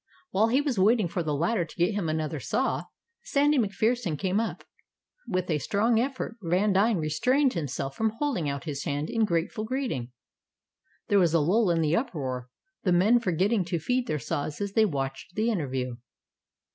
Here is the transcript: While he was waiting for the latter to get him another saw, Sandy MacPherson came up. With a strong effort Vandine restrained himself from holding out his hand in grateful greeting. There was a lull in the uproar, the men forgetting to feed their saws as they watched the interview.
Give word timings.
While 0.31 0.47
he 0.47 0.61
was 0.61 0.79
waiting 0.79 1.07
for 1.07 1.21
the 1.21 1.35
latter 1.35 1.63
to 1.63 1.75
get 1.75 1.93
him 1.93 2.09
another 2.09 2.39
saw, 2.39 2.85
Sandy 3.21 3.59
MacPherson 3.59 4.17
came 4.17 4.39
up. 4.39 4.63
With 5.27 5.47
a 5.51 5.59
strong 5.59 5.99
effort 5.99 6.37
Vandine 6.41 6.97
restrained 6.97 7.53
himself 7.53 7.97
from 7.97 8.13
holding 8.17 8.49
out 8.49 8.63
his 8.63 8.83
hand 8.85 9.11
in 9.11 9.25
grateful 9.25 9.63
greeting. 9.63 10.11
There 11.09 11.19
was 11.19 11.35
a 11.35 11.39
lull 11.39 11.69
in 11.69 11.81
the 11.81 11.95
uproar, 11.95 12.49
the 12.81 12.91
men 12.91 13.19
forgetting 13.19 13.63
to 13.65 13.77
feed 13.77 14.07
their 14.07 14.17
saws 14.17 14.59
as 14.59 14.73
they 14.73 14.85
watched 14.85 15.35
the 15.35 15.51
interview. 15.51 15.97